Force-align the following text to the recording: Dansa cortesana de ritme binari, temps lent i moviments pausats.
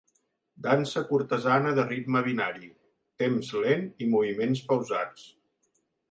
Dansa 0.67 1.01
cortesana 1.09 1.73
de 1.79 1.83
ritme 1.89 2.23
binari, 2.27 2.69
temps 3.23 3.51
lent 3.65 3.83
i 4.05 4.07
moviments 4.15 4.63
pausats. 4.73 5.29